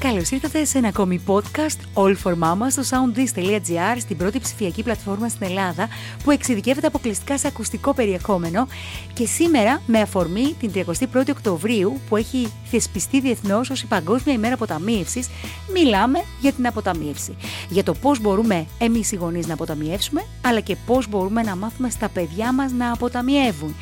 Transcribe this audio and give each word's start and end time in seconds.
Καλώς 0.00 0.30
ήρθατε 0.30 0.64
σε 0.64 0.78
ένα 0.78 0.88
ακόμη 0.88 1.22
podcast 1.26 2.02
All 2.02 2.14
for 2.24 2.32
Mama 2.32 2.66
στο 2.68 2.82
sounddish.gr 2.90 3.96
στην 3.98 4.16
πρώτη 4.16 4.38
ψηφιακή 4.38 4.82
πλατφόρμα 4.82 5.28
στην 5.28 5.46
Ελλάδα 5.46 5.88
που 6.24 6.30
εξειδικεύεται 6.30 6.86
αποκλειστικά 6.86 7.38
σε 7.38 7.46
ακουστικό 7.46 7.94
περιεχόμενο 7.94 8.66
και 9.12 9.26
σήμερα 9.26 9.82
με 9.86 10.00
αφορμή 10.00 10.56
την 10.60 10.72
31η 10.74 11.28
Οκτωβρίου 11.30 12.00
που 12.08 12.16
έχει 12.16 12.52
θεσπιστεί 12.64 13.20
διεθνώς 13.20 13.70
ως 13.70 13.82
η 13.82 13.86
Παγκόσμια 13.86 14.34
ημέρα 14.34 14.54
αποταμίευσης, 14.54 15.28
μιλάμε 15.72 16.24
για 16.40 16.52
την 16.52 16.66
αποταμίευση. 16.66 17.36
Για 17.68 17.82
το 17.82 17.94
πώς 17.94 18.20
μπορούμε 18.20 18.66
εμείς 18.78 19.12
οι 19.12 19.16
γονείς 19.16 19.46
να 19.46 19.54
αποταμιεύσουμε 19.54 20.24
αλλά 20.42 20.60
και 20.60 20.76
πώς 20.86 21.08
μπορούμε 21.08 21.42
να 21.42 21.56
μάθουμε 21.56 21.90
στα 21.90 22.08
παιδιά 22.08 22.52
μας 22.52 22.72
να 22.72 22.92
αποταμιεύουν. 22.92 23.74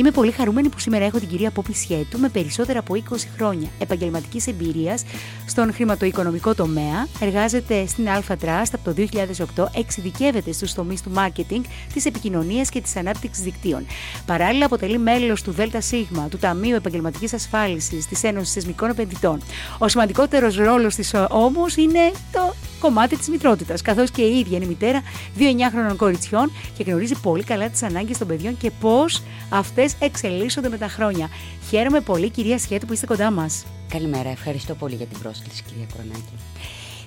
Είμαι 0.00 0.10
πολύ 0.10 0.30
χαρούμενη 0.30 0.68
που 0.68 0.78
σήμερα 0.78 1.04
έχω 1.04 1.18
την 1.18 1.28
κυρία 1.28 1.50
Πόπη 1.50 1.72
Σιέτου 1.72 2.18
με 2.18 2.28
περισσότερα 2.28 2.78
από 2.78 2.94
20 3.10 3.16
χρόνια 3.36 3.68
επαγγελματικής 3.78 4.46
εμπειρίας 4.46 5.02
στον 5.46 5.72
χρηματοοικονομικό 5.72 6.54
τομέα. 6.54 7.06
Εργάζεται 7.20 7.86
στην 7.86 8.06
Alpha 8.06 8.32
Trust 8.32 8.70
από 8.72 8.84
το 8.84 9.06
2008, 9.56 9.64
εξειδικεύεται 9.74 10.52
στους 10.52 10.72
τομείς 10.72 11.02
του 11.02 11.12
marketing, 11.16 11.60
της 11.94 12.04
επικοινωνίας 12.04 12.68
και 12.68 12.80
της 12.80 12.96
ανάπτυξης 12.96 13.44
δικτύων. 13.44 13.86
Παράλληλα, 14.26 14.66
αποτελεί 14.66 14.98
μέλος 14.98 15.42
του 15.42 15.52
ΔΣ, 15.52 15.90
του 16.30 16.38
Ταμείου 16.38 16.74
Επαγγελματικής 16.74 17.32
Ασφάλισης 17.32 18.06
της 18.06 18.22
Ένωσης 18.22 18.52
Θεσμικών 18.52 18.90
Επενδυτών. 18.90 19.42
Ο 19.78 19.88
σημαντικότερος 19.88 20.56
ρόλος 20.56 20.94
της 20.94 21.14
όμως 21.28 21.76
είναι 21.76 22.10
το 22.32 22.54
κομμάτι 22.80 23.16
της 23.16 23.28
μητρότητας, 23.28 23.82
καθώς 23.82 24.10
και 24.10 24.22
η 24.22 24.38
ίδια 24.38 24.56
είναι 24.56 24.66
μητέρα 24.66 25.02
δύο 25.34 25.50
9χρονων 25.50 25.96
κοριτσιών 25.96 26.52
και 26.76 26.82
γνωρίζει 26.82 27.14
πολύ 27.20 27.44
καλά 27.44 27.68
τις 27.68 27.82
ανάγκες 27.82 28.18
των 28.18 28.26
παιδιών 28.26 28.56
και 28.56 28.70
πώς 28.80 29.22
αυτές 29.48 29.94
εξελίσσονται 29.98 30.68
με 30.68 30.78
τα 30.78 30.88
χρόνια. 30.88 31.28
Χαίρομαι 31.68 32.00
πολύ, 32.00 32.30
κυρία 32.30 32.58
Σχέτου, 32.58 32.86
που 32.86 32.92
είστε 32.92 33.06
κοντά 33.06 33.30
μας. 33.30 33.64
Καλημέρα, 33.88 34.28
ευχαριστώ 34.28 34.74
πολύ 34.74 34.94
για 34.94 35.06
την 35.06 35.18
πρόσκληση, 35.18 35.62
κυρία 35.62 35.86
Κρονάκη. 35.94 36.34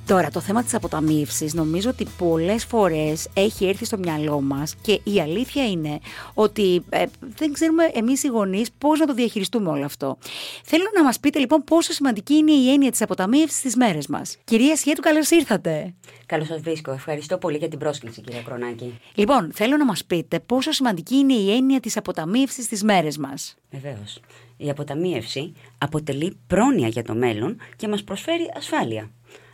Τώρα, 0.06 0.30
το 0.30 0.40
θέμα 0.40 0.64
της 0.64 0.74
αποταμίευσης 0.74 1.54
νομίζω 1.54 1.90
ότι 1.90 2.08
πολλές 2.18 2.66
φορές 2.66 3.28
έχει 3.34 3.68
έρθει 3.68 3.86
στο 3.86 3.98
μυαλό 3.98 4.42
μας 4.42 4.76
και 4.82 5.00
η 5.04 5.20
αλήθεια 5.20 5.68
είναι 5.68 6.00
ότι 6.34 6.84
ε, 6.90 7.06
δεν 7.20 7.54
ξέρουμε 7.54 7.84
εμείς 7.94 8.24
οι 8.24 8.28
γονείς 8.28 8.72
πώς 8.78 9.00
να 9.00 9.06
το 9.06 9.14
διαχειριστούμε 9.14 9.70
όλο 9.70 9.86
αυτό. 9.86 10.18
Θέλω 10.64 10.84
να 10.96 11.04
μας 11.04 11.20
πείτε 11.20 11.40
λοιπόν 11.40 11.64
πόσο 11.64 11.94
σημαντική 11.94 12.34
είναι 12.34 12.52
η 12.52 12.72
έννοια 12.72 12.92
της 12.92 13.02
αποταμίευσης 13.02 13.60
στις 13.60 13.76
μέρες 13.76 14.08
μας. 14.08 14.38
Κυρία 14.44 14.76
Σχέτου, 14.76 15.02
καλώς 15.02 15.30
ήρθατε. 15.30 15.94
Καλώς 16.26 16.48
σας 16.48 16.62
βρίσκω. 16.62 16.92
Ευχαριστώ 16.92 17.38
πολύ 17.38 17.58
για 17.58 17.68
την 17.68 17.80
πρόσκληση, 17.80 18.22
κυρία 18.22 18.42
Κρονάκη. 18.42 19.00
Λοιπόν, 19.16 19.52
θέλω 19.54 19.78
να 19.78 19.86
μας 19.86 20.06
πείτε 20.06 20.40
πόσο 20.40 20.72
σημαντική 20.72 21.16
είναι 21.16 21.34
η 21.34 21.56
έννοια 21.56 21.80
της 21.80 21.98
αποταμίευσης 21.98 22.66
στις 22.66 22.84
μέρες 22.84 23.18
μας. 23.18 23.56
Βεβαίως. 23.72 24.20
Η 24.58 24.70
αποταμίευση 24.70 25.54
αποτελεί 25.78 26.38
πρόνοια 26.48 26.88
για 26.88 27.04
το 27.04 27.16
μέλλον 27.16 27.58
και 27.76 27.88
μας 27.88 28.04
προσφέρει 28.04 28.52
ασφάλεια 28.58 29.10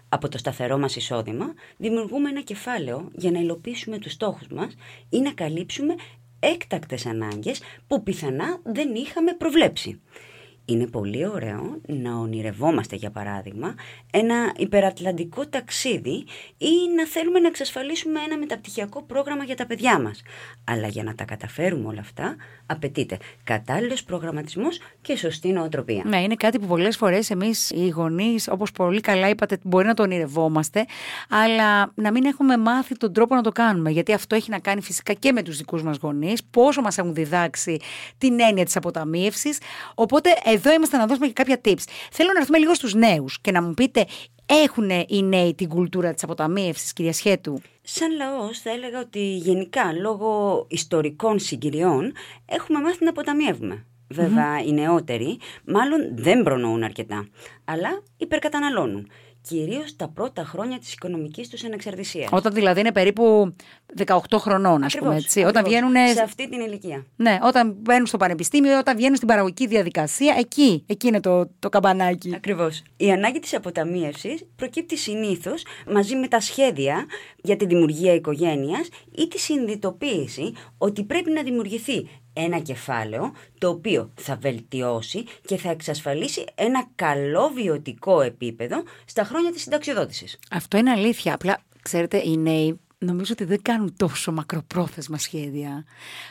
από 0.10 0.30
το 0.30 0.38
σταθερό 0.38 0.78
μας 0.78 0.96
εισόδημα 0.96 1.54
δημιουργούμε 1.78 2.30
ένα 2.30 2.42
κεφάλαιο 2.42 3.10
για 3.16 3.32
να 3.32 3.40
υλοποιήσουμε 3.40 3.98
τους 3.98 4.12
στόχους 4.12 4.48
μας 4.48 4.76
ή 5.10 5.20
να 5.20 5.32
καλύψουμε 5.32 5.96
έκτακτες 6.40 7.06
ανάγκες 7.06 7.62
που 7.88 8.04
πιθανά 8.04 8.60
δεν 8.64 8.96
είχαμε 8.96 9.34
προβλέψει. 9.34 10.02
Είναι 10.70 10.88
πολύ 10.88 11.28
ωραίο 11.28 11.82
να 11.88 12.16
ονειρευόμαστε 12.16 12.96
για 12.96 13.12
παράδειγμα 13.12 13.76
ένα 14.12 14.54
υπερατλαντικό 14.58 15.48
ταξίδι 15.48 16.26
ή 16.58 16.72
να 16.96 17.08
θέλουμε 17.08 17.40
να 17.40 17.48
εξασφαλίσουμε 17.48 18.20
ένα 18.26 18.38
μεταπτυχιακό 18.38 19.04
πρόγραμμα 19.04 19.44
για 19.44 19.56
τα 19.56 19.66
παιδιά 19.66 20.00
μας. 20.00 20.22
Αλλά 20.64 20.88
για 20.88 21.04
να 21.04 21.16
τα 21.16 21.24
καταφέρουμε 21.24 21.88
όλα 21.88 22.00
αυτά 22.00 22.36
απαιτείται 22.66 23.18
κατάλληλος 23.44 24.04
προγραμματισμός 24.04 24.80
και 25.02 25.18
σωστή 25.18 25.52
νοοτροπία. 25.52 26.04
Ναι, 26.06 26.22
είναι 26.22 26.36
κάτι 26.36 26.60
που 26.60 26.68
πολλές 26.68 26.98
φορές 26.98 27.30
εμείς 27.30 27.70
οι 27.70 27.88
γονείς, 27.88 28.48
όπως 28.48 28.72
πολύ 28.72 29.02
καλά 29.02 29.30
είπατε, 29.30 29.58
μπορεί 29.64 29.86
να 29.86 29.94
το 29.94 30.04
ονειρευόμαστε, 30.04 30.86
αλλά 31.30 31.92
να 31.96 32.12
μην 32.12 32.26
έχουμε 32.26 32.58
μάθει 32.58 32.98
τον 32.98 33.14
τρόπο 33.14 33.36
να 33.36 33.42
το 33.42 33.52
κάνουμε. 33.52 33.90
Γιατί 33.90 34.14
αυτό 34.14 34.36
έχει 34.36 34.50
να 34.50 34.60
κάνει 34.60 34.82
φυσικά 34.82 35.14
και 35.14 35.32
με 35.32 35.42
τους 35.44 35.58
δικούς 35.58 35.84
μας 35.84 35.98
γονείς, 35.98 36.44
πόσο 36.44 36.82
μας 36.82 36.98
έχουν 36.98 37.14
διδάξει 37.14 37.80
την 38.18 38.40
έννοια 38.40 38.66
της 38.66 38.76
αποταμίευσης. 38.76 39.58
Οπότε 39.96 40.30
εδώ 40.60 40.74
είμαστε 40.74 40.98
να 40.98 41.06
δώσουμε 41.08 41.28
και 41.28 41.34
κάποια 41.34 41.62
tips. 41.66 41.84
Θέλω 42.12 42.32
να 42.34 42.40
έρθουμε 42.40 42.58
λίγο 42.58 42.74
στους 42.74 42.94
νέους 42.94 43.42
και 43.42 43.52
να 43.52 43.62
μου 43.62 43.74
πείτε 43.74 44.06
έχουν 44.46 44.90
οι 45.08 45.24
νέοι 45.24 45.54
την 45.56 45.70
κουλτούρα 45.70 46.14
της 46.14 46.24
αποταμίευσης, 46.24 46.94
κυρία 46.94 47.14
Σχέτου; 47.14 47.62
Σαν 47.82 48.16
λαός 48.16 48.60
θα 48.60 48.70
έλεγα 48.70 49.00
ότι 49.00 49.36
γενικά 49.36 49.94
λόγω 49.94 50.66
ιστορικών 50.70 51.40
συγκυριών 51.40 52.14
έχουμε 52.46 52.80
μάθει 52.80 53.04
να 53.04 53.10
αποταμιεύουμε. 53.10 53.86
οι 54.68 54.72
νεότεροι 54.72 55.40
μάλλον 55.66 56.10
δεν 56.16 56.44
προνοούν 56.44 56.84
αρκετά, 56.84 57.28
αλλά 57.66 58.04
υπερκαταναλώνουν 58.18 59.10
κυρίως 59.42 59.96
τα 59.96 60.08
πρώτα 60.08 60.44
χρόνια 60.44 60.80
της 60.80 60.94
οικονομικής 60.94 61.50
τους 61.50 61.64
ανεξαρτησίας. 61.64 62.30
Όταν 62.32 62.54
δηλαδή 62.54 62.80
είναι 62.80 62.92
περίπου 62.92 63.56
18 64.06 64.18
χρονών, 64.38 64.84
ας 64.84 64.98
πούμε 64.98 65.16
έτσι. 65.16 65.44
Όταν 65.44 65.64
βγαίνουν. 65.64 65.94
Σε 66.14 66.22
αυτή 66.22 66.50
την 66.50 66.60
ηλικία. 66.60 67.06
Ναι, 67.16 67.38
όταν 67.42 67.76
μπαίνουν 67.82 68.06
στο 68.06 68.18
πανεπιστήμιο, 68.18 68.78
όταν 68.78 68.96
βγαίνουν 68.96 69.16
στην 69.16 69.28
παραγωγική 69.28 69.68
διαδικασία, 69.68 70.36
εκεί, 70.38 70.84
εκεί 70.88 71.08
είναι 71.08 71.20
το, 71.20 71.50
το 71.60 71.70
καμπανάκι. 71.70 72.34
Ακριβώς. 72.36 72.84
Η 72.98 73.12
ανάγκη 73.12 73.40
της 73.40 73.54
αποταμίευσης 73.54 74.46
προκύπτει 74.56 74.98
συνήθως 74.98 75.66
μαζί 75.88 76.16
με 76.16 76.28
τα 76.28 76.40
σχέδια 76.40 77.06
για 77.44 77.56
τη 77.56 77.66
δημιουργία 77.66 78.14
οικογένειας 78.14 78.88
ή 79.16 79.28
τη 79.28 79.40
συνειδητοποίηση 79.40 80.54
ότι 80.78 81.04
πρέπει 81.04 81.32
να 81.32 81.44
δημιουργηθεί 81.44 82.08
ένα 82.34 82.60
κεφάλαιο 82.60 83.32
το 83.58 83.70
οποίο 83.70 84.12
θα 84.16 84.36
βελτιώσει 84.36 85.24
και 85.46 85.58
θα 85.58 85.70
εξασφαλίσει 85.70 86.46
ένα 86.56 86.88
καλό 86.96 87.52
βιωτικό 87.56 88.22
επίπεδο 88.22 88.84
στα 89.06 89.24
χρόνια 89.24 89.52
της 89.52 89.62
συνταξιοδότησης. 89.62 90.40
Αυτό 90.52 90.78
είναι 90.78 90.92
αλήθεια. 90.92 91.34
Απλά, 91.34 91.62
ξέρετε, 91.82 92.22
οι 92.26 92.38
νέοι 92.38 92.80
νομίζω 92.98 93.34
ότι 93.34 93.44
δεν 93.44 93.62
κάνουν 93.62 93.94
τόσο 93.98 94.32
μακροπρόθεσμα 94.32 95.18
σχέδια. 95.18 95.86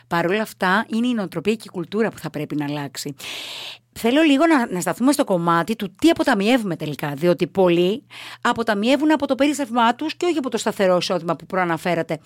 Παρ' 0.06 0.26
όλα 0.26 0.42
αυτά, 0.42 0.86
είναι 0.92 1.06
η 1.06 1.14
νοοτροπία 1.14 1.54
και 1.54 1.64
η 1.66 1.70
κουλτούρα 1.70 2.10
που 2.10 2.18
θα 2.18 2.30
πρέπει 2.30 2.56
να 2.56 2.64
αλλάξει. 2.64 3.14
Θέλω 3.92 4.22
λίγο 4.22 4.46
να, 4.46 4.72
να 4.72 4.80
σταθούμε 4.80 5.12
στο 5.12 5.24
κομμάτι 5.24 5.76
του 5.76 5.94
τι 6.00 6.08
αποταμιεύουμε 6.08 6.76
τελικά. 6.76 7.14
Διότι 7.14 7.46
πολλοί 7.46 8.04
αποταμιεύουν 8.40 9.12
από 9.12 9.26
το 9.26 9.34
περίσσευμά 9.34 9.94
τους 9.94 10.14
και 10.14 10.26
όχι 10.26 10.38
από 10.38 10.50
το 10.50 10.56
σταθερό 10.56 10.96
εισόδημα 10.96 11.36
που 11.36 11.46
προαναφέρατε. 11.46 12.18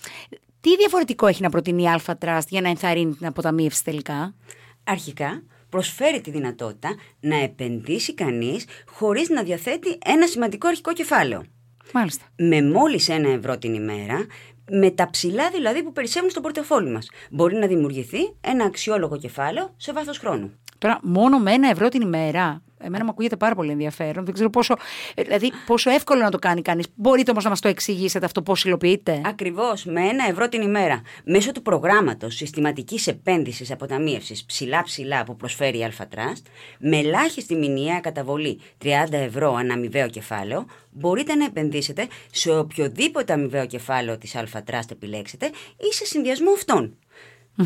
Τι 0.63 0.75
διαφορετικό 0.75 1.27
έχει 1.27 1.41
να 1.41 1.49
προτείνει 1.49 1.83
η 1.83 1.87
Αλφα 1.87 2.17
Trust 2.21 2.47
για 2.49 2.61
να 2.61 2.69
ενθαρρύνει 2.69 3.15
την 3.15 3.25
αποταμίευση 3.25 3.83
τελικά; 3.83 4.35
Αρχικά, 4.83 5.43
προσφέρει 5.69 6.21
τη 6.21 6.31
δυνατότητα 6.31 6.95
να 7.19 7.35
επενδύσει 7.35 8.13
κανείς 8.13 8.65
χωρίς 8.85 9.29
να 9.29 9.43
διαθέτει 9.43 9.97
ένα 10.05 10.27
σημαντικό 10.27 10.67
αρχικό 10.67 10.93
κεφάλαιο. 10.93 11.43
Μάλιστα. 11.93 12.25
Με 12.35 12.61
μόλις 12.61 13.09
ένα 13.09 13.29
ευρώ 13.29 13.57
την 13.57 13.73
ημέρα, 13.73 14.25
με 14.71 14.91
τα 14.91 15.09
ψηλά 15.09 15.49
δηλαδή 15.49 15.83
που 15.83 15.91
περισσεύουν 15.91 16.29
στο 16.29 16.41
πορτοφόλι 16.41 16.89
μας, 16.89 17.09
μπορεί 17.31 17.55
να 17.55 17.67
δημιουργηθεί 17.67 18.35
ένα 18.41 18.65
αξιόλογο 18.65 19.17
κεφάλαιο 19.17 19.73
σε 19.77 19.93
βάθος 19.93 20.17
χρόνου. 20.17 20.51
Τώρα, 20.77 20.99
μόνο 21.03 21.39
με 21.39 21.51
ένα 21.51 21.69
ευρώ 21.69 21.89
την 21.89 22.01
ημέρα 22.01 22.61
Εμένα 22.83 23.03
μου 23.03 23.09
ακούγεται 23.09 23.35
πάρα 23.35 23.55
πολύ 23.55 23.71
ενδιαφέρον. 23.71 24.25
Δεν 24.25 24.33
ξέρω 24.33 24.49
πόσο, 24.49 24.75
δηλαδή, 25.15 25.51
πόσο 25.65 25.89
εύκολο 25.89 26.21
να 26.21 26.31
το 26.31 26.39
κάνει 26.39 26.61
κανείς. 26.61 26.85
Μπορείτε 26.95 27.31
όμως 27.31 27.43
να 27.43 27.49
μας 27.49 27.59
το 27.59 27.67
εξηγήσετε 27.67 28.25
αυτό 28.25 28.41
πώς 28.41 28.65
υλοποιείται; 28.65 29.21
Ακριβώς, 29.25 29.85
με 29.85 30.01
ένα 30.01 30.27
ευρώ 30.29 30.49
την 30.49 30.61
ημέρα. 30.61 31.01
Μέσω 31.25 31.51
του 31.51 31.61
προγράμματος 31.61 32.35
συστηματικής 32.35 33.07
επένδυσης 33.07 33.71
αποταμίευσης 33.71 34.45
ψηλά-ψηλά 34.45 35.23
που 35.23 35.35
προσφέρει 35.35 35.77
η 35.77 35.83
Αλφατράστ, 35.83 36.45
με 36.79 36.97
ελάχιστη 36.97 37.55
μηνιαία 37.55 37.99
καταβολή 37.99 38.59
30 38.83 38.87
ευρώ 39.11 39.53
αναμοιβαίο 39.53 40.09
κεφάλαιο, 40.09 40.65
μπορείτε 40.91 41.35
να 41.35 41.45
επενδύσετε 41.45 42.07
σε 42.31 42.57
οποιοδήποτε 42.57 43.33
αμοιβαίο 43.33 43.65
κεφάλαιο 43.65 44.17
της 44.17 44.35
Αλφατράστ 44.35 44.91
επιλέξετε 44.91 45.45
ή 45.77 45.93
σε 45.93 46.05
συνδυασμό 46.05 46.51
αυτών. 46.51 46.97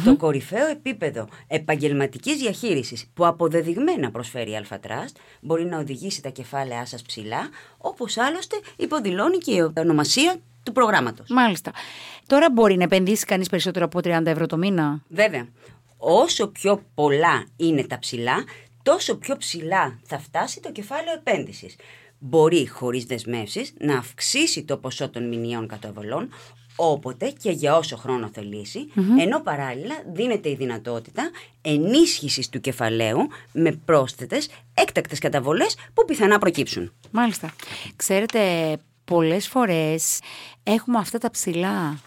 Το 0.04 0.18
κορυφαίο 0.18 0.68
επίπεδο 0.68 1.28
επαγγελματικής 1.48 2.38
διαχείρισης 2.38 3.06
που 3.14 3.26
αποδεδειγμένα 3.26 4.12
προσφέρει 4.12 4.52
η 4.52 4.56
Αλφατράστ 4.56 5.18
μπορεί 5.42 5.66
να 5.66 5.80
οδηγήσει 5.80 6.22
τα 6.22 6.30
κεφάλαιά 6.30 6.86
σας 6.86 7.02
ψηλά, 7.02 7.50
όπως 7.78 8.18
άλλωστε 8.18 8.56
υποδηλώνει 8.78 9.38
και 9.38 9.52
η 9.52 9.72
ονομασία 9.78 10.36
του 10.64 10.72
προγράμματος. 10.72 11.30
Μάλιστα. 11.30 11.72
Τώρα 12.28 12.52
μπορεί 12.52 12.78
να 12.78 12.84
επενδύσει 12.84 13.26
κανείς 13.26 13.50
περισσότερο 13.50 13.86
από 13.86 14.00
30 14.04 14.22
ευρώ 14.26 14.46
το 14.46 14.58
μήνα; 14.58 15.02
Βέβαια. 15.08 15.48
Όσο 15.98 16.48
πιο 16.48 16.84
πολλά 16.94 17.46
είναι 17.56 17.84
τα 17.84 18.00
ψηλά, 18.00 18.44
τόσο 18.84 19.16
πιο 19.16 19.38
ψηλά 19.38 20.00
θα 20.04 20.20
φτάσει 20.20 20.60
το 20.60 20.72
κεφάλαιο 20.72 21.14
επένδυσης. 21.14 21.76
μπορεί 22.20 22.68
χωρίς 22.68 23.06
δεσμεύσεις 23.06 23.74
να 23.80 23.98
αυξήσει 23.98 24.64
το 24.64 24.78
ποσό 24.78 25.10
των 25.10 25.28
μηνιαίων 25.28 25.68
καταβολών 25.68 26.30
όποτε 26.80 27.34
και 27.42 27.52
για 27.52 27.78
όσο 27.78 27.98
χρόνο 27.98 28.30
θελήσει, 28.34 28.88
ενώ 29.20 29.40
παράλληλα 29.40 29.96
δίνεται 30.14 30.50
η 30.50 30.56
δυνατότητα 30.56 31.30
ενίσχυσης 31.62 32.50
του 32.50 32.60
κεφαλαίου 32.60 33.28
με 33.52 33.72
πρόσθετες 33.72 34.50
έκτακτες 34.74 35.20
καταβολές 35.20 35.76
που 35.94 36.06
πιθανά 36.06 36.38
προκύψουν. 36.38 36.94
Μάλιστα. 37.12 37.50
Ξέρετε, 37.96 38.40
πολλές 39.06 39.48
φορές 39.48 40.20
έχουμε 40.64 40.98
αυτά 40.98 41.18
τα 41.18 41.32
ψηλά 41.32 42.00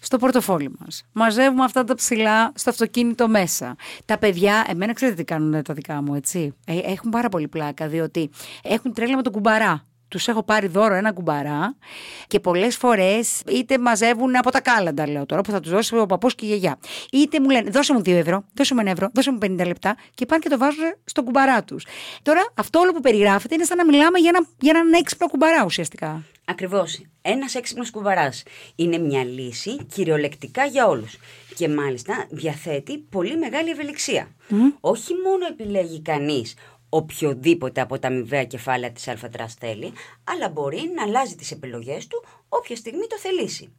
στο 0.00 0.18
πορτοφόλι 0.18 0.70
μας. 0.78 1.04
Μαζεύουμε 1.12 1.64
αυτά 1.64 1.84
τα 1.84 1.94
ψηλά 1.94 2.52
στο 2.54 2.70
αυτοκίνητο 2.70 3.28
μέσα. 3.28 3.76
Τα 4.04 4.18
παιδιά, 4.18 4.64
εμένα 4.68 4.92
ξέρετε 4.92 5.16
τι 5.16 5.24
κάνουν 5.24 5.62
τα 5.62 5.74
δικά 5.74 6.02
μου, 6.02 6.14
έτσι. 6.14 6.54
Ε, 6.66 6.78
έχουν 6.78 7.10
πάρα 7.10 7.28
πολύ 7.28 7.48
πλάκα, 7.48 7.88
διότι 7.88 8.30
έχουν 8.62 8.92
τρέλα 8.92 9.16
με 9.16 9.22
τον 9.22 9.32
κουμπαρά 9.32 9.86
τους 10.08 10.28
έχω 10.28 10.42
πάρει 10.42 10.66
δώρο 10.66 10.94
ένα 10.94 11.12
κουμπαρά 11.12 11.76
και 12.26 12.40
πολλές 12.40 12.76
φορές 12.76 13.40
είτε 13.46 13.78
μαζεύουν 13.78 14.36
από 14.36 14.50
τα 14.50 14.60
κάλαντα, 14.60 15.08
λέω 15.08 15.26
τώρα, 15.26 15.40
που 15.40 15.50
θα 15.50 15.60
τους 15.60 15.70
δώσει 15.70 15.98
ο 15.98 16.06
παππούς 16.06 16.34
και 16.34 16.44
η 16.44 16.48
γιαγιά. 16.48 16.78
Είτε 17.12 17.40
μου 17.40 17.50
λένε, 17.50 17.70
δώσε 17.70 17.92
μου 17.92 17.98
2 17.98 18.08
ευρώ, 18.08 18.44
δώσε 18.54 18.74
μου 18.74 18.80
ένα 18.80 18.90
ευρώ, 18.90 19.10
δώσε 19.14 19.30
μου 19.32 19.38
50 19.42 19.66
λεπτά 19.66 19.96
και 20.14 20.26
πάνε 20.26 20.42
και 20.42 20.48
το 20.48 20.58
βάζουν 20.58 20.94
στον 21.04 21.24
κουμπαρά 21.24 21.64
τους. 21.64 21.86
Τώρα, 22.22 22.52
αυτό 22.54 22.78
όλο 22.78 22.92
που 22.92 23.00
περιγράφεται 23.00 23.54
είναι 23.54 23.64
σαν 23.64 23.76
να 23.76 23.84
μιλάμε 23.84 24.18
για, 24.18 24.30
ένα, 24.34 24.46
για 24.60 24.72
έναν 24.74 24.92
έξυπνο 24.92 25.28
κουμπαρά 25.28 25.64
ουσιαστικά. 25.64 26.22
Ακριβώς. 26.44 27.00
Ένας 27.22 27.54
έξυπνος 27.54 27.90
κουμπαράς 27.90 28.42
είναι 28.76 28.98
μια 28.98 29.24
λύση 29.24 29.76
κυριολεκτικά 29.94 30.64
για 30.64 30.86
όλους. 30.86 31.16
Και 31.56 31.68
μάλιστα 31.68 32.26
διαθέτει 32.30 32.98
πολύ 32.98 33.36
μεγάλη 33.38 33.70
ευελιξία. 33.70 34.28
Όχι 34.80 35.12
μόνο 35.24 35.46
επιλέγει 35.46 36.02
κανείς 36.02 36.54
οποιοδήποτε 36.88 37.80
από 37.80 37.98
τα 37.98 38.08
αμοιβαία 38.08 38.44
κεφάλαια 38.44 38.92
της 38.92 39.08
ΑΤΡΑΣ 39.08 39.54
θέλει, 39.54 39.92
αλλά 40.24 40.48
μπορεί 40.48 40.92
να 40.94 41.02
αλλάζει 41.02 41.34
τις 41.34 41.50
επιλογές 41.50 42.06
του 42.06 42.24
όποια 42.48 42.76
στιγμή 42.76 43.06
το 43.06 43.18
θελησει 43.18 43.72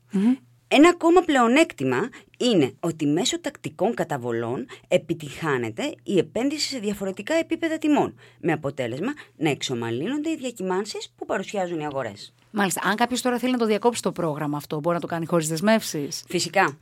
Ένα 0.68 0.90
ακόμα 0.90 1.22
πλεονέκτημα 1.22 2.10
είναι 2.38 2.74
ότι 2.80 3.06
μέσω 3.06 3.42
τακτικών 3.42 3.94
καταβολών 3.94 4.68
επιτυχάνεται 4.88 5.96
η 6.04 6.18
επένδυση 6.18 6.68
σε 6.68 6.80
διαφορετικά 6.80 7.34
επίπεδα 7.34 7.78
τιμών, 7.78 8.20
με 8.40 8.52
αποτέλεσμα 8.52 9.14
να 9.36 9.50
εξομαλύνονται 9.50 10.30
οι 10.30 10.36
διακυμάνσεις 10.36 11.14
που 11.16 11.26
παρουσιάζουν 11.26 11.80
οι 11.80 11.86
αγορές. 11.86 12.34
Μάλιστα. 12.52 12.82
Αν 12.84 12.96
κάποιος 12.96 13.22
τώρα 13.22 13.38
θέλει 13.38 13.52
να 13.52 13.58
το 13.58 13.66
διακόψει 13.66 14.02
το 14.02 14.12
πρόγραμμα 14.12 14.58
αυτό, 14.58 14.80
μπορεί 14.80 14.96
να 14.96 15.02
το 15.02 15.08
κάνει 15.08 15.26
χωρίς 15.26 15.48
δεσμεύσεις; 15.48 16.24
Φυσικά. 16.28 16.78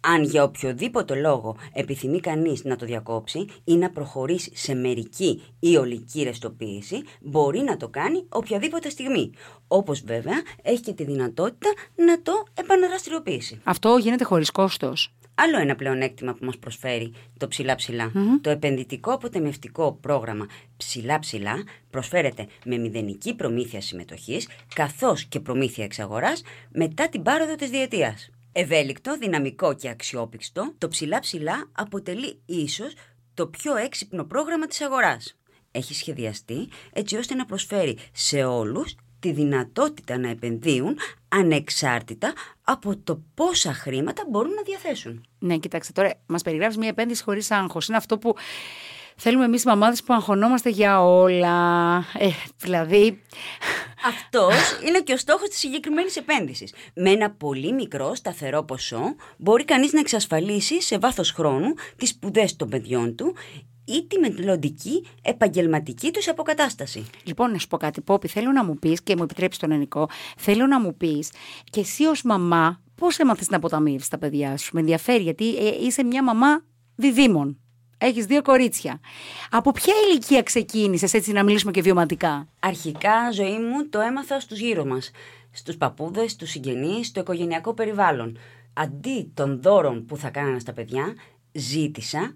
Αν 0.00 0.22
για 0.22 0.42
οποιοδήποτε 0.42 1.14
λόγο 1.14 1.56
επιθυμεί 1.72 2.20
κανείς 2.20 2.64
να 2.64 2.76
το 2.76 2.86
διακόψει 2.86 3.46
ή 3.64 3.76
να 3.76 3.90
προχωρήσει 3.90 4.50
σε 4.54 4.74
μερική 4.74 5.42
ή 5.58 5.76
ολική 5.76 6.22
ρεστοποίηση, 6.22 7.02
μπορεί 7.20 7.60
να 7.60 7.76
το 7.76 7.88
κάνει 7.88 8.24
οποιαδήποτε 8.28 8.88
στιγμή. 8.90 9.30
Όπως 9.68 10.00
βέβαια 10.00 10.42
έχει 10.62 10.80
και 10.80 10.92
τη 10.92 11.04
δυνατότητα 11.04 11.68
να 11.94 12.22
το 12.22 12.32
επαναδραστηριοποιήσει. 12.54 13.60
Αυτό 13.64 13.96
γίνεται 13.96 14.24
χωρίς 14.24 14.50
κόστος. 14.50 15.14
Άλλο 15.34 15.58
ένα 15.58 15.74
πλεονέκτημα 15.74 16.32
που 16.32 16.44
μας 16.44 16.58
προσφέρει 16.58 17.12
το 17.38 17.48
ψηλά 17.48 17.76
Το 18.40 18.50
επενδυτικό 18.50 19.12
αποτεμευτικό 19.12 19.98
πρόγραμμα 20.00 20.46
ψηλά 20.76 21.18
ψηλά 21.18 21.64
προσφέρεται 21.90 22.46
με 22.64 22.78
μηδενική 22.78 23.34
προμήθεια 23.34 23.80
συμμετοχής 23.80 24.48
καθώς 24.74 25.24
και 25.24 25.40
προμήθεια 25.40 25.84
εξαγοράς 25.84 26.42
μετά 26.72 27.08
την 27.08 27.22
πάροδο 27.22 27.54
της 27.54 27.70
διετίας. 27.70 28.30
Ευέλικτο, 28.52 29.16
δυναμικό 29.18 29.74
και 29.74 29.88
αξιόπιστο, 29.88 30.74
το 30.78 30.88
ψηλά 30.88 31.18
ψηλά 31.18 31.70
αποτελεί 31.72 32.40
ίσως 32.46 32.92
το 33.34 33.46
πιο 33.46 33.76
έξυπνο 33.76 34.24
πρόγραμμα 34.24 34.66
της 34.66 34.80
αγοράς. 34.80 35.38
Έχει 35.70 35.94
σχεδιαστεί 35.94 36.68
έτσι 36.92 37.16
ώστε 37.16 37.34
να 37.34 37.44
προσφέρει 37.44 37.98
σε 38.12 38.44
όλους 38.44 38.94
τη 39.20 39.32
δυνατότητα 39.32 40.18
να 40.18 40.28
επενδύουν 40.28 40.98
ανεξάρτητα 41.28 42.32
από 42.64 42.96
το 42.96 43.22
πόσα 43.34 43.72
χρήματα 43.72 44.24
μπορούν 44.28 44.52
να 44.52 44.62
διαθέσουν. 44.62 45.26
Ναι, 45.38 45.56
κοιτάξτε 45.56 45.92
τώρα, 45.92 46.20
μας 46.26 46.42
περιγράφεις 46.42 46.76
μια 46.76 46.88
επένδυση 46.88 47.22
χωρίς 47.22 47.50
άγχος. 47.50 47.88
Είναι 47.88 47.96
αυτό 47.96 48.18
που 48.18 48.34
θέλουμε 49.16 49.44
εμείς 49.44 49.62
οι 49.62 49.66
μαμάδες 49.68 50.02
που 50.02 50.14
αγχωνόμαστε 50.14 50.70
για 50.70 51.04
όλα. 51.04 51.96
Ε, 52.18 52.28
δηλαδή... 52.56 53.22
Αυτός 54.06 54.54
είναι 54.86 55.00
και 55.00 55.12
ο 55.12 55.16
στόχος 55.16 55.48
της 55.48 55.58
συγκεκριμένης 55.58 56.16
επένδυσης. 56.16 56.74
Με 56.94 57.10
ένα 57.10 57.30
πολύ 57.30 57.72
μικρό 57.72 58.14
σταθερό 58.14 58.62
ποσό 58.62 59.14
μπορεί 59.38 59.64
κανείς 59.64 59.92
να 59.92 60.00
εξασφαλίσει 60.00 60.82
σε 60.82 60.98
βάθος 60.98 61.30
χρόνου 61.30 61.74
τις 61.96 62.08
σπουδές 62.08 62.56
των 62.56 62.68
παιδιών 62.68 63.16
του 63.16 63.34
ή 63.84 64.06
τη 64.06 64.18
μελλοντική 64.18 65.06
επαγγελματική 65.22 66.10
τους 66.10 66.28
αποκατάσταση. 66.28 67.06
Λοιπόν, 67.24 67.50
να 67.50 67.58
σου 67.58 67.66
πω 67.66 67.76
κάτι, 67.76 68.00
Πόπι, 68.00 68.28
θέλω 68.28 68.52
να 68.52 68.64
μου 68.64 68.78
πεις 68.78 69.02
και 69.02 69.16
μου 69.16 69.22
επιτρέψεις 69.22 69.60
τον 69.60 69.70
Ενικό, 69.70 70.08
θέλω 70.36 70.66
να 70.66 70.80
μου 70.80 70.96
πεις 70.96 71.32
και 71.70 71.80
εσύ 71.80 72.04
ως 72.04 72.22
μαμά, 72.22 72.82
πώς 72.94 73.18
έμαθες 73.18 73.48
να 73.48 73.56
αποταμίευει 73.56 74.08
τα 74.08 74.18
παιδιά 74.18 74.56
σου; 74.56 74.70
Με 74.72 74.80
ενδιαφέρει, 74.80 75.22
γιατί 75.22 75.56
ε, 75.56 75.84
είσαι 75.84 76.04
μια 76.04 76.22
μαμά 76.22 76.64
διδήμων. 76.94 77.60
Έχεις 78.02 78.26
δύο 78.26 78.42
κορίτσια. 78.42 79.00
Από 79.50 79.72
ποια 79.72 79.94
ηλικία 80.08 80.42
ξεκίνησες 80.42 81.14
έτσι 81.14 81.32
να 81.32 81.42
μιλήσουμε 81.44 81.70
και 81.70 81.82
βιωματικά; 81.82 82.48
Αρχικά, 82.60 83.30
ζωή 83.32 83.58
μου 83.58 83.88
το 83.88 84.00
έμαθα 84.00 84.40
στους 84.40 84.58
γύρω 84.58 84.84
μας. 84.84 85.10
Στους 85.50 85.76
παππούδες, 85.76 86.30
στους 86.30 86.50
συγγενείς, 86.50 87.06
στο 87.06 87.20
οικογενειακό 87.20 87.74
περιβάλλον. 87.74 88.38
Αντί 88.72 89.30
των 89.34 89.60
δώρων 89.62 90.04
που 90.06 90.16
θα 90.16 90.28
κάνανε 90.30 90.58
στα 90.58 90.72
παιδιά, 90.72 91.14
ζήτησα 91.52 92.34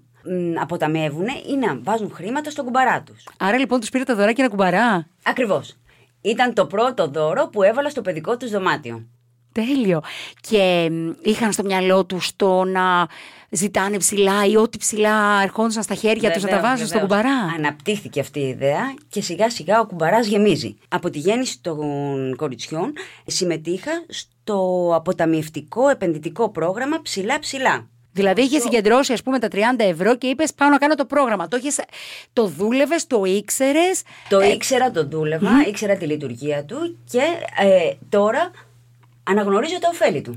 αποταμιεύουν 0.61 1.27
ή 1.27 1.57
να 1.57 1.79
βάζουν 1.83 2.11
χρήματα 2.15 2.51
στον 2.51 2.65
κουμπαρά 2.65 3.03
τους. 3.03 3.29
Άρα 3.39 3.59
λοιπόν 3.59 3.81
τους 3.81 3.89
πήρε 3.89 4.05
τα 4.05 4.15
δωράκι 4.15 4.41
ένα 4.41 4.51
κουμπαρά; 4.51 5.07
Ακριβώς. 5.23 5.77
Ήταν 6.21 6.55
το 6.55 6.67
πρώτο 6.67 7.09
δώρο 7.09 7.49
που 7.49 7.63
έβαλα 7.63 7.91
στο 7.91 8.03
παιδικό 8.03 8.37
τους 8.37 8.51
δωμάτιο. 8.51 9.07
Τέλειο. 9.55 10.03
Και 10.41 10.91
είχαν 11.23 11.53
στο 11.53 11.62
μυαλό 11.62 12.05
τους 12.05 12.37
το 12.37 12.65
να 12.65 13.09
ζητάνε 13.51 13.97
ψηλά 13.97 14.47
ή 14.47 14.56
ό,τι 14.56 14.79
ψηλά 14.79 15.43
ερχόντουσαν 15.43 15.83
στα 15.83 15.95
χέρια 15.95 16.31
τους 16.31 16.43
να 16.43 16.49
τα 16.49 16.61
βάζουν 16.61 16.87
στον 16.87 17.01
κουμπαρά. 17.01 17.39
Αναπτύχθηκε 17.56 18.21
αυτή 18.21 18.41
η 18.41 18.49
ιδέα 18.49 18.95
και 19.09 19.21
σιγά 19.21 19.51
σιγά 19.51 19.81
ο 19.81 19.87
κουμπαράς 19.87 20.27
γεμίζει. 20.27 20.77
Από 20.89 21.11
τη 21.11 21.19
γέννηση 21.19 21.61
των 21.61 22.37
κοριτσιών 22.37 22.93
συμμετείχα 23.27 23.91
στο 24.09 24.91
αποταμιευτικό 24.95 25.89
επενδυτικό 25.89 26.49
πρόγραμμα 26.49 27.03
ψηλά 27.03 27.39
ψηλά. 27.39 27.89
Δηλαδή 28.12 28.43
είχε 28.43 28.59
συγκεντρώσει 28.59 29.12
ας 29.12 29.23
πούμε 29.23 29.39
τα 29.39 29.49
30 29.53 29.59
ευρώ 29.77 30.17
και 30.17 30.27
είπες 30.27 30.55
πάω 30.55 30.69
να 30.69 30.79
κάνω 30.79 30.95
το 30.95 31.05
πρόγραμμα. 31.05 31.49
Το, 31.49 31.56
είχες, 31.56 31.81
το 32.33 32.47
δούλευες, 32.47 33.06
το 33.06 33.25
ήξερες. 33.25 34.03
Το 34.29 34.41
ε... 34.41 34.49
ήξερα, 34.49 34.91
το 34.91 35.06
δούλευα, 35.06 35.51
ήξερα 35.69 35.97
τη 35.97 36.06
λειτουργία 36.06 36.65
του 36.65 36.99
και 37.11 37.23
ε, 37.59 37.93
τώρα 38.09 38.51
αναγνωρίζω 39.25 39.79
τα 39.79 39.88
ωφέλη 39.93 40.21
του. 40.21 40.37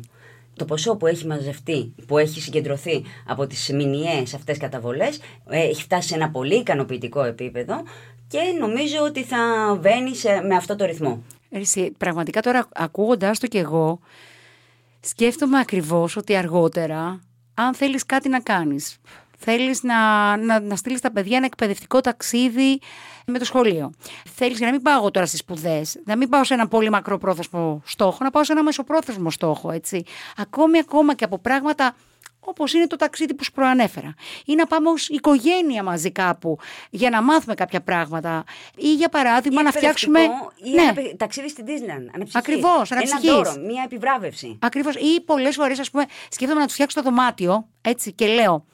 Το 0.55 0.65
ποσό 0.65 0.95
που 0.95 1.07
έχει 1.07 1.27
μαζευτεί, 1.27 1.93
που 2.07 2.17
έχει 2.17 2.41
συγκεντρωθεί 2.41 3.03
από 3.27 3.47
τις 3.47 3.69
μηνιαίες 3.73 4.33
αυτές 4.33 4.57
καταβολές, 4.57 5.19
ε, 5.49 5.61
έχει 5.61 5.81
φτάσει 5.81 6.07
σε 6.07 6.15
ένα 6.15 6.29
πολύ 6.29 6.55
ικανοποιητικό 6.55 7.23
επίπεδο 7.23 7.83
και 8.27 8.39
νομίζω 8.59 8.97
ότι 9.03 9.23
θα 9.23 9.37
βαίνει 9.81 10.11
με 10.47 10.55
αυτό 10.55 10.75
το 10.75 10.85
ρυθμό. 10.85 11.23
Εσύ, 11.49 11.91
πραγματικά 11.97 12.41
τώρα 12.41 12.67
ακούγοντάς 12.73 13.39
το 13.39 13.47
κι 13.47 13.57
εγώ, 13.57 13.99
σκέφτομαι 14.99 15.59
ακριβώς 15.59 16.15
ότι 16.15 16.35
αργότερα, 16.35 17.19
αν 17.53 17.73
θέλεις 17.73 18.05
κάτι 18.05 18.29
να 18.29 18.39
κάνεις, 18.39 18.97
θέλεις 19.37 19.83
να, 19.83 20.37
να, 20.37 20.59
να 20.59 20.75
στείλεις 20.75 21.01
τα 21.01 21.11
παιδιά 21.11 21.37
ένα 21.37 21.45
εκπαιδευτικό 21.45 22.01
ταξίδι 22.01 22.79
με 23.25 23.39
το 23.39 23.45
σχολείο. 23.45 23.91
Θέλεις 24.35 24.57
για 24.57 24.65
να 24.65 24.71
μην 24.71 24.81
πάω 24.81 25.11
τώρα 25.11 25.25
στις 25.25 25.39
σπουδές, 25.39 25.99
να 26.05 26.17
μην 26.17 26.29
πάω 26.29 26.43
σε 26.43 26.53
ένα 26.53 26.67
πολύ 26.67 26.89
μακροπρόθεσμο 26.89 27.81
στόχο, 27.85 28.17
να 28.23 28.29
πάω 28.29 28.43
σε 28.43 28.51
ένα 28.51 28.63
μεσοπρόθεσμο 28.63 29.31
στόχο, 29.31 29.71
έτσι. 29.71 30.03
Ακόμη 30.37 30.79
ακόμα 30.79 31.15
και 31.15 31.23
από 31.23 31.37
πράγματα 31.37 31.95
όπως 32.39 32.73
είναι 32.73 32.87
το 32.87 32.95
ταξίδι 32.95 33.33
που 33.33 33.43
σου 33.43 33.51
προανέφερα. 33.51 34.13
Ή 34.45 34.55
να 34.55 34.65
πάμε 34.65 34.89
ως 34.89 35.09
οικογένεια 35.09 35.83
μαζί 35.83 36.11
κάπου 36.11 36.57
για 36.89 37.09
να 37.09 37.21
μάθουμε 37.21 37.53
κάποια 37.53 37.81
πράγματα. 37.81 38.43
Ή 38.75 38.93
για 38.93 39.09
παράδειγμα 39.09 39.63
να 39.63 39.71
φτιάξουμε. 39.71 40.19
Ή 40.63 40.69
ναι. 40.69 40.81
ένα 40.81 41.15
ταξίδι 41.17 41.49
στην 41.49 41.65
Disneyland. 41.67 42.27
Ακριβώς, 42.31 42.91
Ένα 42.91 43.19
δώρο, 43.23 43.53
μια 43.65 43.83
επιβράβευση. 43.85 44.57
Ακριβώς. 44.61 44.95
Ή 44.95 45.21
πολλές 45.21 45.55
φορές, 45.55 45.79
ας 45.79 45.89
πούμε, 45.89 46.05
σκέφτομαι 46.29 46.59
να 46.59 46.65
τους 46.65 46.73
φτιάξω 46.73 47.01
το 47.01 47.09
δωμάτιο 47.09 47.67
έτσι 47.81 48.13
και 48.13 48.27
λέω, 48.27 48.65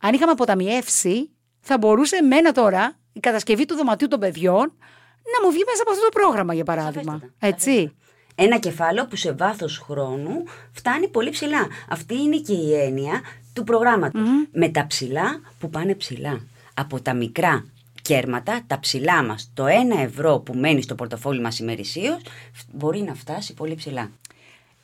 αν 0.00 0.14
είχαμε 0.14 0.32
αποταμιεύσει, 0.32 1.30
θα 1.60 1.78
μπορούσε 1.78 2.16
εμένα 2.16 2.52
τώρα 2.52 2.98
η 3.12 3.20
κατασκευή 3.20 3.64
του 3.64 3.74
δωματίου 3.74 4.08
των 4.08 4.20
παιδιών 4.20 4.72
να 5.32 5.46
μου 5.46 5.52
βγει 5.52 5.62
μέσα 5.66 5.82
από 5.82 5.90
αυτό 5.90 6.02
το 6.04 6.20
πρόγραμμα, 6.20 6.54
για 6.54 6.64
παράδειγμα. 6.64 7.20
Έτσι. 7.38 7.94
Ένα 8.34 8.58
κεφάλαιο 8.58 9.06
που 9.06 9.16
σε 9.16 9.32
βάθος 9.32 9.78
χρόνου 9.78 10.44
φτάνει 10.72 11.08
πολύ 11.08 11.30
ψηλά. 11.30 11.66
Αυτή 11.88 12.14
είναι 12.14 12.36
και 12.36 12.52
η 12.52 12.74
έννοια 12.74 13.20
του 13.52 13.64
προγραμματος 13.64 14.20
Με 14.52 14.68
τα 14.68 14.86
ψηλά 14.86 15.40
που 15.58 15.70
πάνε 15.70 15.94
ψηλά. 15.94 16.40
Από 16.74 17.00
τα 17.00 17.14
μικρά 17.14 17.64
κέρματα, 18.02 18.60
τα 18.66 18.80
ψηλά 18.80 19.24
μας, 19.24 19.50
το 19.54 19.66
ένα 19.66 20.00
ευρώ 20.00 20.38
που 20.38 20.54
μένει 20.54 20.82
στο 20.82 20.94
πορτοφόλι 20.94 21.40
μας 21.40 21.58
ημερησίως, 21.58 22.20
μπορεί 22.72 23.00
να 23.00 23.14
φτάσει 23.14 23.54
πολύ 23.54 23.74
ψηλά. 23.74 24.10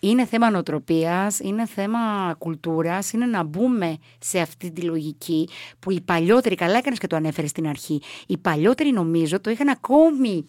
Είναι 0.08 0.26
θέμα 0.26 0.50
νοοτροπίας, 0.50 1.38
είναι 1.38 1.66
θέμα 1.66 2.34
κουλτούρας, 2.38 3.12
είναι 3.12 3.26
να 3.26 3.42
μπούμε 3.42 3.96
σε 4.18 4.38
αυτή 4.40 4.70
τη 4.70 4.80
λογική 4.80 5.48
που 5.78 5.90
οι 5.90 6.00
παλιότεροι, 6.00 6.54
καλά 6.54 6.76
έκανες 6.76 6.98
και 6.98 7.06
το 7.06 7.16
ανέφερες 7.16 7.50
στην 7.50 7.68
αρχή, 7.68 8.02
οι 8.26 8.38
παλιότεροι 8.38 8.92
νομίζω 8.92 9.40
το 9.40 9.50
είχαν 9.50 9.68
ακόμη 9.68 10.46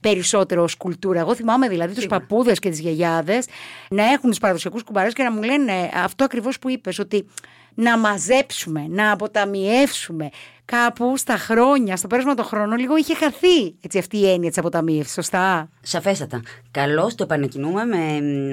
περισσότερο 0.00 0.62
ως 0.62 0.76
κουλτούρα. 0.76 1.20
Εγώ 1.20 1.34
θυμάμαι 1.34 1.68
δηλαδή 1.68 1.94
τους 1.94 2.06
παππούδες 2.06 2.58
και 2.58 2.70
τις 2.70 2.80
γιαγιάδες 2.80 3.46
να 3.90 4.02
έχουν 4.12 4.30
τους 4.30 4.38
παραδοσιακούς 4.38 4.82
κουμπάρε 4.82 5.10
και 5.10 5.22
να 5.22 5.32
μου 5.32 5.42
λένε 5.42 5.90
αυτό 5.94 6.24
ακριβώς 6.24 6.58
που 6.58 6.70
είπες, 6.70 6.98
ότι 6.98 7.26
να 7.80 7.98
μαζέψουμε, 7.98 8.86
να 8.88 9.10
αποταμιεύσουμε, 9.10 10.28
κάπου 10.64 11.16
στα 11.16 11.36
χρόνια, 11.36 11.96
στο 11.96 12.06
πέρασμα 12.06 12.34
των 12.34 12.44
χρόνων, 12.44 12.78
λίγο 12.78 12.96
είχε 12.96 13.14
χαθεί 13.14 13.74
έτσι, 13.80 13.98
αυτή 13.98 14.16
η 14.16 14.30
έννοια 14.30 14.48
της 14.48 14.58
αποταμίευσης. 14.58 15.12
Σωστά; 15.12 15.68
Σαφέστατα. 15.82 16.42
Καλώς 16.70 17.14
το 17.14 17.22
επανεκκινούμε 17.22 17.84
με 17.84 17.96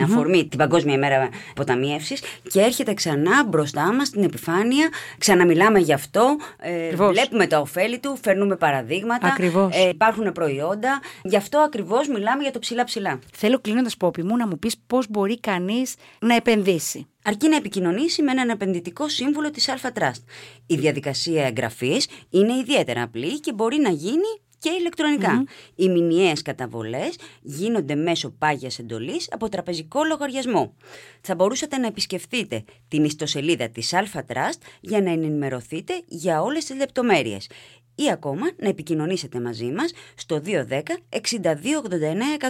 αφορμή 0.03 0.47
την 0.47 0.57
Παγκόσμια 0.57 0.93
ημέρα 0.93 1.29
αποταμίευσης 1.51 2.21
και 2.49 2.61
έρχεται 2.61 2.93
ξανά 2.93 3.43
μπροστά 3.47 3.93
μας 3.93 4.07
στην 4.07 4.23
επιφάνεια. 4.23 4.89
Ξαναμιλάμε 5.17 5.79
γι' 5.79 5.93
αυτό. 5.93 6.37
Ε, 6.59 6.95
βλέπουμε 6.95 7.47
τα 7.47 7.59
ωφέλη 7.59 7.99
του, 7.99 8.17
φέρνουμε 8.23 8.55
παραδείγματα. 8.55 9.27
Ακριβώς. 9.27 9.75
Ε, 9.75 9.87
υπάρχουν 9.87 10.31
προϊόντα. 10.31 10.99
Γι' 11.23 11.37
αυτό 11.37 11.59
ακριβώς 11.59 12.07
μιλάμε 12.07 12.41
για 12.41 12.51
το 12.51 12.59
ψηλά-ψηλά. 12.59 13.19
Θέλω 13.33 13.59
κλείνοντας, 13.59 13.97
Πόπι 13.97 14.23
μου, 14.23 14.37
να 14.37 14.47
μου 14.47 14.59
πεις 14.59 14.75
πώς 14.87 15.05
μπορεί 15.09 15.39
κανείς 15.39 15.95
να 16.19 16.35
επενδύσει 16.35 17.07
αρκεί 17.25 17.49
να 17.49 17.55
επικοινωνήσει 17.55 18.21
με 18.21 18.31
έναν 18.31 18.49
επενδυτικό 18.49 19.09
σύμβουλο 19.09 19.51
της 19.51 19.69
Alpha 19.69 19.99
Trust. 19.99 20.23
Η 20.65 20.75
διαδικασία 20.75 21.45
εγγραφής 21.45 22.07
είναι 22.29 22.53
ιδιαίτερα 22.53 23.01
απλή 23.01 23.39
και 23.39 23.53
μπορεί 23.53 23.77
να 23.79 23.89
γίνει 23.89 24.39
και 24.57 24.69
ηλεκτρονικά. 24.79 25.43
Οι 25.75 25.89
μηνιαίες 25.89 26.41
καταβολές 26.41 27.15
γίνονται 27.41 27.95
μέσω 27.95 28.29
πάγιας 28.29 28.79
εντολής 28.79 29.27
από 29.31 29.49
τραπεζικό 29.49 30.03
λογαριασμό. 30.03 30.75
Θα 31.21 31.35
μπορούσατε 31.35 31.77
να 31.77 31.87
επισκεφτείτε 31.87 32.63
την 32.87 33.03
ιστοσελίδα 33.03 33.69
της 33.69 33.93
Alpha 33.93 34.19
Trust 34.19 34.59
για 34.81 35.01
να 35.01 35.11
ενημερωθείτε 35.11 36.01
για 36.07 36.41
όλες 36.41 36.65
τις 36.65 36.77
λεπτομέρειες 36.77 37.49
ή 37.95 38.11
ακόμα 38.11 38.51
να 38.57 38.69
επικοινωνήσετε 38.69 39.39
μαζί 39.39 39.71
μας 39.71 39.91
στο 40.15 40.41
210 40.45 40.81
6289 41.09 41.19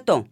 100. 0.05 0.23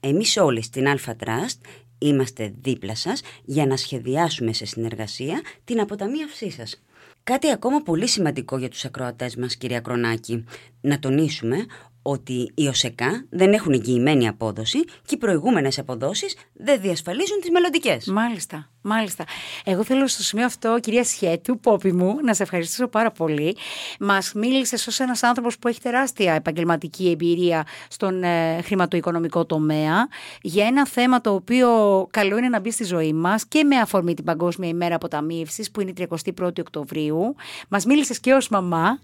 Εμείς 0.00 0.36
όλοι 0.36 0.62
στην 0.62 0.84
Alpha 0.86 1.12
Trust 1.24 1.58
Είμαστε 2.02 2.54
δίπλα 2.60 2.94
σας 2.94 3.20
για 3.44 3.66
να 3.66 3.76
σχεδιάσουμε 3.76 4.52
σε 4.52 4.64
συνεργασία 4.64 5.40
την 5.64 5.80
αποταμίευσή 5.80 6.50
σας. 6.50 6.82
Κάτι 7.22 7.50
ακόμα 7.50 7.82
πολύ 7.82 8.08
σημαντικό 8.08 8.58
για 8.58 8.68
τους 8.68 8.84
ακροατές 8.84 9.36
μας, 9.36 9.56
κυρία 9.56 9.80
Κρονάκη, 9.80 10.44
να 10.80 10.98
τονίσουμε 10.98 11.66
ότι 12.02 12.50
οι 12.54 12.68
ΟΣΕΚΑ 12.68 13.26
δεν 13.30 13.52
έχουν 13.52 13.72
εγγυημένη 13.72 14.28
απόδοση 14.28 14.84
και 14.84 15.14
οι 15.14 15.16
προηγούμενες 15.16 15.78
αποδόσεις 15.78 16.36
δεν 16.52 16.80
διασφαλίζουν 16.80 17.40
τις 17.40 17.50
μελλοντικές. 17.50 18.06
Μάλιστα, 18.06 18.68
μάλιστα. 18.82 19.24
Εγώ 19.64 19.84
θέλω 19.84 20.06
στο 20.06 20.22
σημείο 20.22 20.44
αυτό, 20.44 20.78
κυρία 20.80 21.04
Σχέτου, 21.04 21.58
πόπι 21.58 21.92
μου, 21.92 22.16
να 22.22 22.34
σε 22.34 22.42
ευχαριστήσω 22.42 22.88
πάρα 22.88 23.10
πολύ. 23.10 23.56
Μας 24.00 24.32
μίλησες 24.32 24.86
ως 24.86 25.00
ένας 25.00 25.22
άνθρωπος 25.22 25.58
που 25.58 25.68
έχει 25.68 25.80
τεράστια 25.80 26.34
επαγγελματική 26.34 27.10
εμπειρία 27.10 27.66
στον 27.88 28.22
ε, 28.22 28.62
χρηματοοικονομικό 28.62 29.44
τομέα 29.44 30.08
για 30.42 30.66
ένα 30.66 30.86
θέμα 30.86 31.20
το 31.20 31.34
οποίο 31.34 31.68
καλό 32.10 32.38
είναι 32.38 32.48
να 32.48 32.60
μπει 32.60 32.70
στη 32.70 32.84
ζωή 32.84 33.12
μας 33.12 33.46
και 33.46 33.64
με 33.64 33.76
αφορμή 33.76 34.14
την 34.14 34.24
Παγκόσμια 34.24 34.68
ημέρα 34.68 34.94
αποταμίευσης 34.94 35.70
που 35.70 35.80
είναι 35.80 35.92
η 35.96 36.06
31η 36.10 36.58
Οκτωβρίου. 36.58 37.34
Μας 37.68 37.84
μίλησες 37.84 38.20
και 38.20 38.32
ως 38.32 38.48
μαμά 38.48 38.98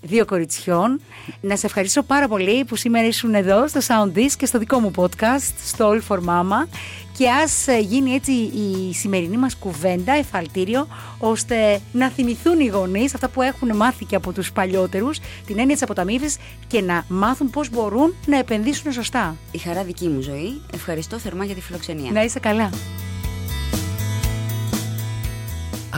δύο 0.00 0.24
κοριτσιών. 0.24 1.00
Να 1.40 1.56
σε 1.56 1.66
ευχαριστήσω 1.66 2.02
πάρα 2.02 2.28
πολύ 2.28 2.64
που 2.64 2.76
σήμερα 2.76 3.06
ήσουν 3.06 3.34
εδώ 3.34 3.68
στο 3.68 3.80
Sound 3.86 4.18
Disc 4.18 4.32
και 4.36 4.46
στο 4.46 4.58
δικό 4.58 4.78
μου 4.78 4.90
podcast, 4.96 5.52
στο 5.66 5.90
All 5.90 6.12
for 6.12 6.18
Mama. 6.18 6.68
Και 7.16 7.28
ας 7.30 7.66
ε, 7.66 7.78
γίνει 7.78 8.12
έτσι 8.12 8.32
η 8.32 8.94
σημερινή 8.94 9.36
μας 9.36 9.56
κουβέντα, 9.56 10.12
εφαλτήριο, 10.12 10.86
ώστε 11.18 11.80
να 11.92 12.08
θυμηθούν 12.10 12.60
οι 12.60 12.66
γονείς 12.66 13.14
αυτά 13.14 13.28
που 13.28 13.42
έχουν 13.42 13.76
μάθει 13.76 14.04
και 14.04 14.16
από 14.16 14.32
τους 14.32 14.52
παλιότερους, 14.52 15.18
την 15.46 15.58
έννοια 15.58 15.74
της 15.74 15.82
αποταμίευσης 15.82 16.36
και 16.66 16.80
να 16.80 17.04
μάθουν 17.08 17.50
πώς 17.50 17.70
μπορούν 17.70 18.14
να 18.26 18.38
επενδύσουν 18.38 18.92
σωστά. 18.92 19.36
Η 19.50 19.58
χαρά 19.58 19.84
δική 19.84 20.08
μου 20.08 20.20
ζωή. 20.20 20.60
Ευχαριστώ 20.74 21.18
θερμά 21.18 21.44
για 21.44 21.54
τη 21.54 21.60
φιλοξενία. 21.60 22.10
Να 22.10 22.22
είσαι 22.22 22.38
καλά. 22.38 22.70